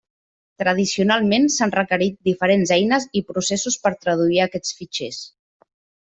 [0.61, 5.21] Tradicionalment s'han requerit diferents eines i processos per traduir aquests fitxers.